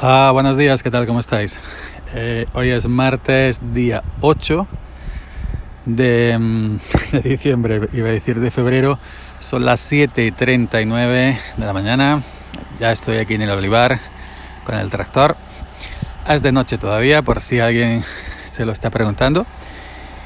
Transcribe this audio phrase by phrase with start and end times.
[0.00, 1.08] Ah, buenos días, ¿qué tal?
[1.08, 1.58] ¿Cómo estáis?
[2.14, 4.68] Eh, hoy es martes, día 8
[5.86, 6.76] de, mm,
[7.14, 9.00] de, diciembre, iba a decir de febrero.
[9.40, 12.22] Son las 7 y 39 de la mañana.
[12.78, 13.98] Ya estoy aquí en el olivar
[14.64, 15.36] con el tractor.
[16.28, 18.04] Es de noche todavía, por si alguien
[18.46, 19.46] se lo está preguntando.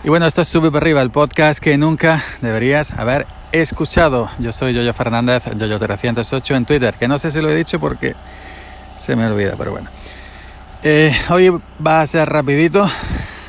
[0.04, 4.28] Y bueno, esto es Sube para arriba, el podcast que nunca deberías haber escuchado.
[4.38, 8.14] Yo soy Yoyo Fernández, Yoyo308 en Twitter, que no sé si lo he dicho porque
[9.02, 9.90] se me olvida, pero bueno.
[10.84, 11.50] Eh, hoy
[11.84, 12.88] va a ser rapidito,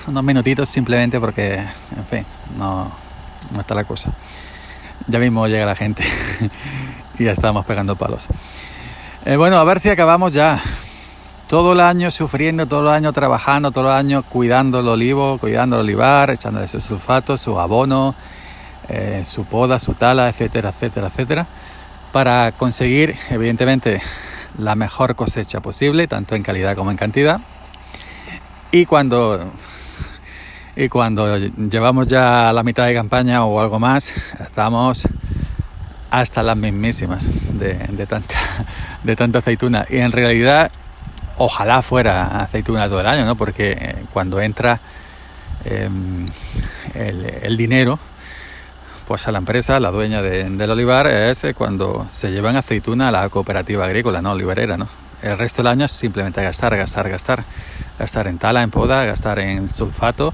[0.07, 1.53] unos minutitos simplemente porque,
[1.95, 2.25] en fin,
[2.57, 2.91] no,
[3.51, 4.13] no está la cosa.
[5.07, 6.03] Ya mismo llega la gente
[7.19, 8.27] y ya estamos pegando palos.
[9.25, 10.59] Eh, bueno, a ver si acabamos ya.
[11.47, 15.75] Todo el año sufriendo, todo el año trabajando, todo el año cuidando el olivo, cuidando
[15.75, 18.15] el olivar, echándole su sulfato, su abono,
[18.89, 21.45] eh, su poda, su tala, etcétera, etcétera, etcétera,
[22.11, 24.01] para conseguir, evidentemente,
[24.57, 27.41] la mejor cosecha posible, tanto en calidad como en cantidad.
[28.71, 29.51] Y cuando,
[30.75, 35.07] y cuando llevamos ya la mitad de campaña o algo más, estamos
[36.09, 38.35] hasta las mismísimas de, de, tanta,
[39.03, 39.85] de tanta aceituna.
[39.89, 40.71] Y en realidad,
[41.37, 43.35] ojalá fuera aceituna todo el año, ¿no?
[43.35, 44.79] Porque eh, cuando entra
[45.65, 46.29] el,
[46.93, 47.99] el dinero,
[49.07, 53.09] pues a la empresa, la dueña de, del olivar, es eh, cuando se llevan aceituna
[53.09, 54.87] a la cooperativa agrícola, no olivarera, ¿no?
[55.21, 57.43] El resto del año es simplemente gastar, gastar, gastar.
[57.97, 60.33] Gastar en tala, en poda, gastar en sulfato,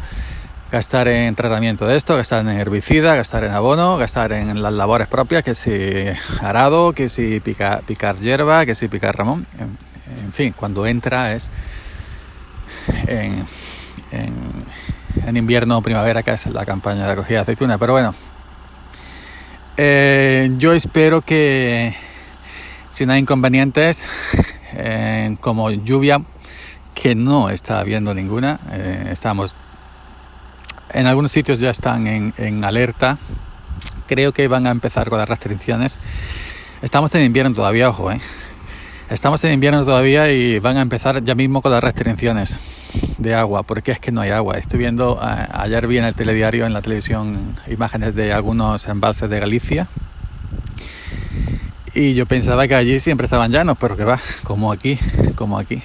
[0.72, 5.08] gastar en tratamiento de esto, gastar en herbicida, gastar en abono, gastar en las labores
[5.08, 6.08] propias, que si
[6.42, 9.46] arado, que si pica, picar hierba, que si picar ramón.
[9.60, 11.50] En, fin, cuando entra es
[13.08, 13.46] en,
[14.12, 14.34] en,
[15.26, 17.78] en invierno o primavera, que es la campaña de acogida de aceituna.
[17.78, 18.16] Pero bueno,
[19.82, 21.96] eh, yo espero que
[22.92, 24.04] si no hay inconvenientes,
[24.74, 26.22] eh, como lluvia,
[26.94, 29.56] que no está habiendo ninguna, eh, estamos
[30.92, 33.18] en algunos sitios ya están en, en, alerta.
[34.06, 35.98] Creo que van a empezar con las restricciones.
[36.82, 38.20] Estamos en invierno todavía, ojo, ¿eh?
[39.10, 42.60] Estamos en invierno todavía y van a empezar ya mismo con las restricciones
[43.18, 44.60] de agua, porque es que no hay agua.
[44.60, 49.40] Estoy viendo, ayer vi en el telediario, en la televisión, imágenes de algunos embalses de
[49.40, 49.88] Galicia.
[51.96, 55.00] Y yo pensaba que allí siempre estaban llanos, pero que va, como aquí,
[55.36, 55.82] como aquí.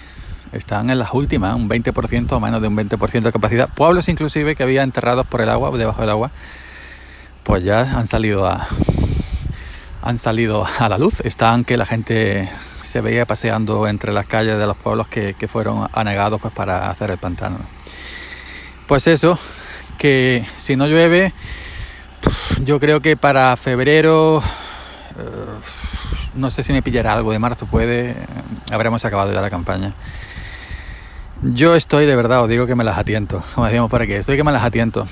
[0.53, 3.71] Están en las últimas, un 20% o menos de un 20% de capacidad.
[3.71, 6.31] Pueblos inclusive que había enterrados por el agua, debajo del agua,
[7.43, 8.69] pues ya han salido a,
[10.03, 11.21] han salido a la luz.
[11.21, 12.51] Están que la gente
[12.85, 16.91] se veía paseando entre las calles de los pueblos que, que fueron anegados pues, para
[16.91, 17.59] hacer el pantano.
[18.87, 19.39] Pues eso,
[19.99, 21.33] que si no llueve,
[22.65, 24.43] yo creo que para febrero,
[26.35, 28.15] no sé si me pillará algo de marzo, puede,
[28.71, 29.95] habremos acabado ya la campaña.
[31.43, 34.37] Yo estoy de verdad, os digo que me las atiento, como decíamos por aquí, estoy
[34.37, 35.07] que me las atiento.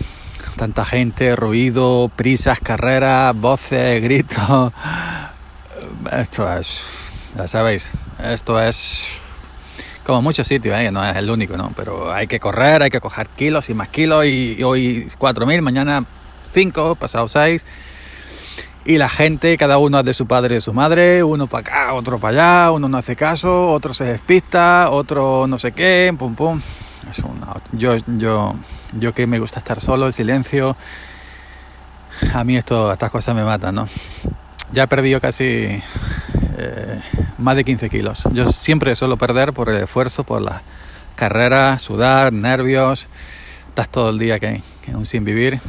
[0.56, 4.72] Tanta gente, ruido, prisas, carreras, voces, gritos.
[6.12, 7.02] Esto es
[7.37, 7.91] ya sabéis,
[8.22, 9.09] esto es
[10.04, 10.91] como muchos sitios, ¿eh?
[10.91, 11.72] no es el único, ¿no?
[11.76, 15.62] Pero hay que correr, hay que coger kilos y más kilos y, y hoy 4.000,
[15.62, 16.04] mañana
[16.53, 17.65] 5, pasado 6.
[18.84, 21.60] Y la gente, cada uno es de su padre y de su madre, uno para
[21.60, 26.12] acá, otro para allá, uno no hace caso, otro se despista, otro no sé qué,
[26.19, 26.60] pum pum.
[27.09, 28.54] Es una, yo, yo,
[28.98, 30.76] yo que me gusta estar solo, el silencio,
[32.34, 33.88] a mí esto, estas cosas me matan, ¿no?
[34.72, 35.81] Ya he perdido casi
[36.62, 37.00] eh,
[37.39, 38.25] más de 15 kilos.
[38.33, 40.62] Yo siempre suelo perder por el esfuerzo, por la
[41.17, 43.06] carrera, sudar, nervios.
[43.69, 45.61] Estás todo el día que, que un sin vivir.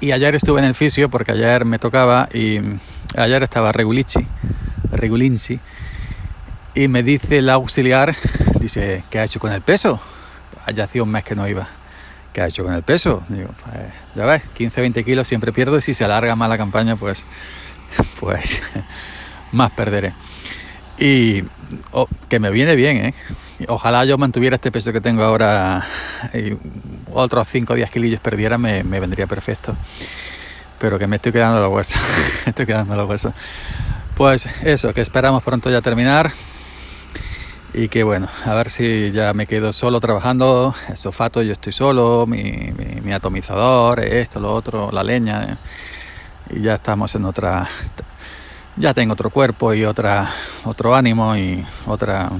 [0.00, 2.60] Y ayer estuve en el fisio porque ayer me tocaba y
[3.16, 4.24] ayer estaba Regulici,
[4.92, 5.58] Regulinci,
[6.74, 8.14] y me dice el auxiliar,
[8.60, 10.00] dice, ¿qué ha hecho con el peso?
[10.66, 11.66] Allá hacía un mes que no iba.
[12.32, 13.24] ¿Qué ha hecho con el peso?
[13.28, 16.94] Digo, pues, ya ves, 15-20 kilos siempre pierdo y si se alarga más la campaña,
[16.94, 17.24] pues,
[18.20, 18.62] pues
[19.52, 20.12] más perderé.
[20.98, 21.44] Y
[21.92, 23.14] oh, que me viene bien, ¿eh?
[23.66, 25.84] Ojalá yo mantuviera este peso que tengo ahora
[26.32, 26.56] y
[27.12, 29.76] otros 5 o 10 kilillos perdiera, me, vendría perfecto.
[30.78, 32.00] Pero que me estoy quedando los huesos.
[32.46, 33.32] estoy quedando los huesos.
[34.14, 36.30] Pues eso, que esperamos pronto ya terminar.
[37.74, 40.74] Y que bueno, a ver si ya me quedo solo trabajando.
[40.88, 45.44] El sofato, yo estoy solo, mi, mi, mi atomizador, esto, lo otro, la leña.
[45.44, 45.56] ¿eh?
[46.56, 47.68] Y ya estamos en otra
[48.78, 50.30] ya tengo otro cuerpo y otra,
[50.64, 52.30] otro ánimo y otra,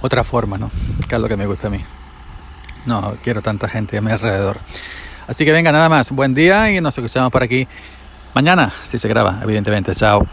[0.00, 0.70] otra forma, ¿no?
[1.08, 1.80] Que es lo que me gusta a mí.
[2.86, 4.58] No quiero tanta gente a mi alrededor.
[5.26, 6.10] Así que venga, nada más.
[6.10, 7.66] Buen día y nos escuchamos por aquí
[8.34, 9.94] mañana, si se graba, evidentemente.
[9.94, 10.26] Chao.